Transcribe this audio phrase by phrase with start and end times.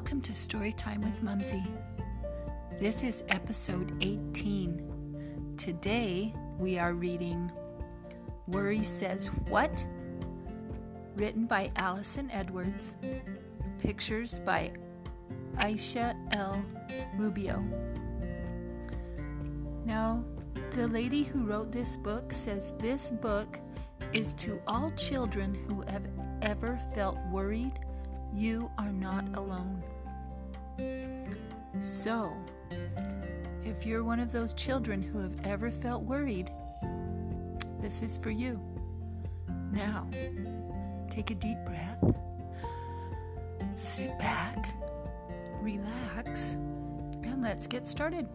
[0.00, 1.62] Welcome to Storytime with Mumsy.
[2.78, 5.52] This is episode 18.
[5.58, 7.52] Today we are reading
[8.48, 9.86] Worry Says What?
[11.16, 12.96] Written by Allison Edwards.
[13.78, 14.72] Pictures by
[15.56, 16.64] Aisha L.
[17.18, 17.62] Rubio.
[19.84, 20.24] Now,
[20.70, 23.60] the lady who wrote this book says this book
[24.14, 26.08] is to all children who have
[26.40, 27.78] ever felt worried
[28.32, 29.82] you are not alone.
[31.80, 32.32] So,
[33.62, 36.50] if you're one of those children who have ever felt worried,
[37.78, 38.60] this is for you.
[39.72, 40.06] Now,
[41.10, 42.02] take a deep breath,
[43.76, 44.74] sit back,
[45.62, 46.54] relax,
[47.22, 48.28] and let's get started.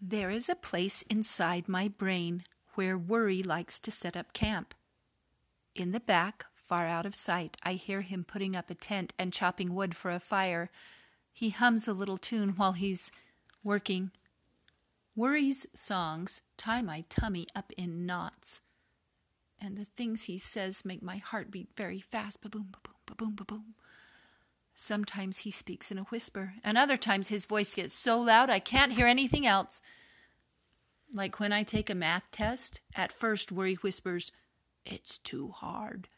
[0.00, 4.74] There is a place inside my brain where worry likes to set up camp.
[5.74, 9.30] In the back, far out of sight, I hear him putting up a tent and
[9.30, 10.70] chopping wood for a fire.
[11.30, 13.12] He hums a little tune while he's
[13.62, 14.10] working.
[15.14, 18.62] Worry's songs tie my tummy up in knots.
[19.60, 22.40] And the things he says make my heart beat very fast.
[22.40, 23.74] Ba boom, ba boom, ba boom, ba boom.
[24.74, 28.60] Sometimes he speaks in a whisper, and other times his voice gets so loud I
[28.60, 29.82] can't hear anything else.
[31.12, 34.32] Like when I take a math test, at first Worry whispers,
[34.86, 36.08] it's too hard.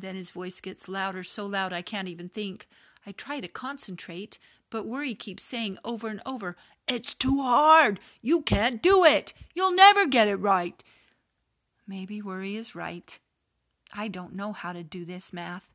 [0.00, 2.68] Then his voice gets louder, so loud I can't even think.
[3.04, 4.38] I try to concentrate,
[4.70, 7.98] but Worry keeps saying over and over, It's too hard.
[8.22, 9.32] You can't do it.
[9.54, 10.82] You'll never get it right.
[11.86, 13.18] Maybe Worry is right.
[13.92, 15.68] I don't know how to do this math.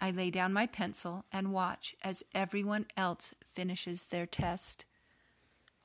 [0.00, 4.84] I lay down my pencil and watch as everyone else finishes their test.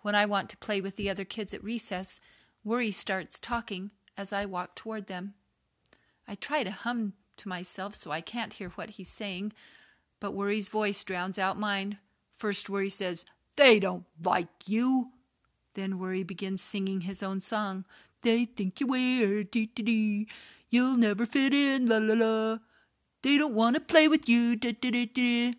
[0.01, 2.19] When I want to play with the other kids at recess,
[2.63, 5.35] Worry starts talking as I walk toward them.
[6.27, 9.53] I try to hum to myself so I can't hear what he's saying,
[10.19, 11.99] but Worry's voice drowns out mine.
[12.37, 13.25] First, Worry says,
[13.55, 15.11] They don't like you.
[15.73, 17.85] Then Worry begins singing his own song.
[18.21, 20.27] They think you're weird, dee dee dee.
[20.69, 22.57] You'll never fit in, la la la.
[23.21, 25.55] They don't want to play with you, dee dee dee dee.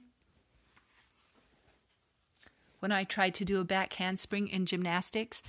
[2.80, 5.42] When I try to do a back handspring in gymnastics,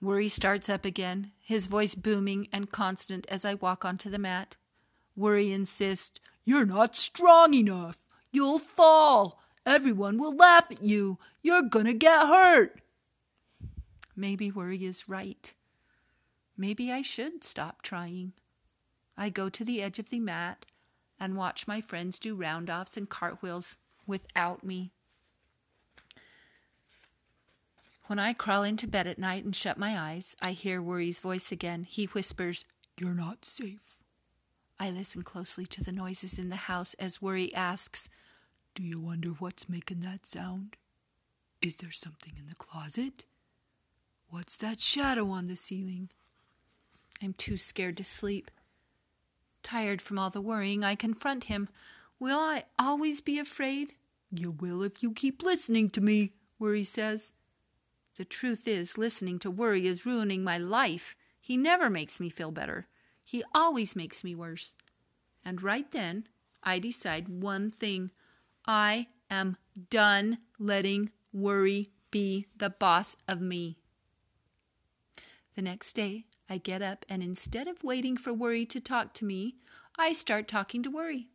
[0.00, 4.56] Worry starts up again, his voice booming and constant as I walk onto the mat.
[5.16, 8.04] Worry insists, You're not strong enough.
[8.32, 9.40] You'll fall.
[9.64, 11.18] Everyone will laugh at you.
[11.42, 12.80] You're gonna get hurt.
[14.16, 15.54] Maybe Worry is right.
[16.56, 18.32] Maybe I should stop trying.
[19.16, 20.66] I go to the edge of the mat
[21.18, 24.92] and watch my friends do roundoffs and cartwheels without me.
[28.06, 31.50] When I crawl into bed at night and shut my eyes, I hear Worry's voice
[31.50, 31.84] again.
[31.84, 32.66] He whispers,
[32.98, 33.93] You're not safe.
[34.84, 38.06] I listen closely to the noises in the house as Worry asks,
[38.74, 40.76] Do you wonder what's making that sound?
[41.62, 43.24] Is there something in the closet?
[44.28, 46.10] What's that shadow on the ceiling?
[47.22, 48.50] I'm too scared to sleep.
[49.62, 51.70] Tired from all the worrying, I confront him.
[52.20, 53.94] Will I always be afraid?
[54.30, 57.32] You will if you keep listening to me, Worry says.
[58.18, 61.16] The truth is, listening to worry is ruining my life.
[61.40, 62.86] He never makes me feel better.
[63.24, 64.74] He always makes me worse.
[65.44, 66.28] And right then,
[66.62, 68.10] I decide one thing
[68.66, 69.56] I am
[69.90, 73.78] done letting worry be the boss of me.
[75.56, 79.24] The next day, I get up and instead of waiting for worry to talk to
[79.24, 79.56] me,
[79.98, 81.28] I start talking to worry.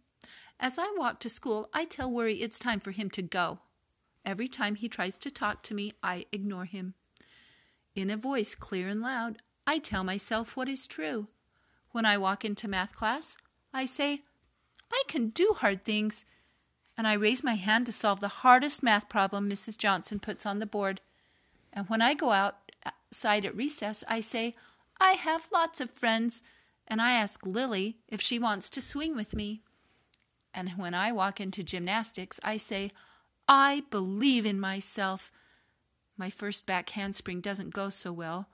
[0.59, 3.59] As I walk to school, I tell worry it's time for him to go.
[4.25, 6.95] Every time he tries to talk to me, I ignore him.
[7.95, 11.27] In a voice clear and loud, I tell myself what is true.
[11.91, 13.35] When I walk into math class,
[13.73, 14.21] I say,
[14.91, 16.25] I can do hard things.
[16.97, 19.77] And I raise my hand to solve the hardest math problem Mrs.
[19.77, 21.01] Johnson puts on the board.
[21.71, 24.55] And when I go outside at recess, I say,
[24.99, 26.41] I have lots of friends.
[26.87, 29.61] And I ask Lily if she wants to swing with me.
[30.53, 32.91] And when I walk into gymnastics, I say,
[33.47, 35.31] I believe in myself.
[36.17, 38.49] My first back handspring doesn't go so well,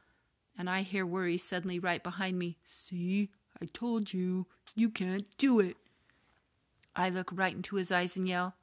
[0.57, 2.57] and I hear Worry suddenly right behind me.
[2.63, 3.29] See,
[3.61, 5.77] I told you, you can't do it.
[6.95, 8.55] I look right into his eyes and yell,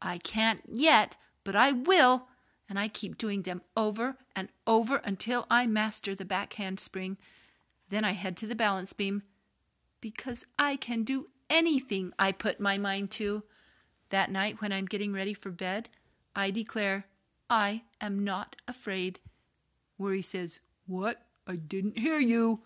[0.00, 2.28] I can't yet, but I will.
[2.68, 7.18] And I keep doing them over and over until I master the back handspring.
[7.90, 9.22] Then I head to the balance beam
[10.00, 13.42] because I can do anything I put my mind to.
[14.08, 15.90] That night, when I'm getting ready for bed,
[16.34, 17.06] I declare,
[17.50, 19.20] I am not afraid.
[19.98, 21.20] Worry says, What?
[21.46, 22.60] I didn't hear you.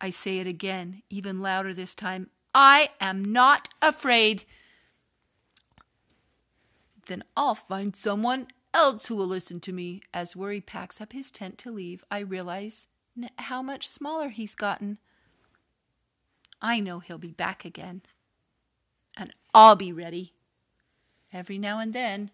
[0.00, 2.30] I say it again, even louder this time.
[2.54, 4.44] I am not afraid.
[7.06, 10.02] Then I'll find someone else who will listen to me.
[10.12, 12.86] As Worry packs up his tent to leave, I realize
[13.38, 14.98] how much smaller he's gotten.
[16.60, 18.02] I know he'll be back again.
[19.16, 20.34] And I'll be ready.
[21.32, 22.30] Every now and then,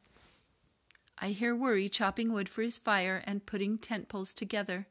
[1.19, 4.87] I hear Worry chopping wood for his fire and putting tent poles together.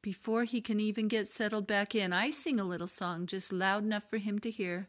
[0.00, 3.82] Before he can even get settled back in, I sing a little song just loud
[3.82, 4.88] enough for him to hear.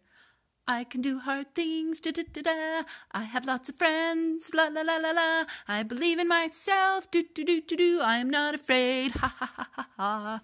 [0.67, 2.83] I can do hard things, da da da da.
[3.11, 5.45] I have lots of friends, la la la la la.
[5.67, 8.01] I believe in myself, do do do do do.
[8.03, 10.41] I am not afraid, ha ha ha ha ha.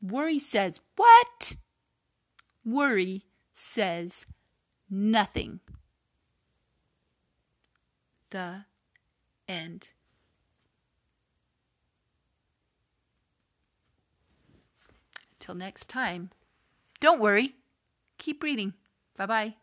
[0.00, 1.56] Worry says, What?
[2.64, 4.24] Worry says
[4.88, 5.60] nothing.
[8.30, 8.64] The
[9.46, 9.92] end.
[15.46, 16.30] Till next time,
[16.98, 17.54] don't worry.
[18.18, 18.74] Keep reading.
[19.16, 19.54] Bye bye.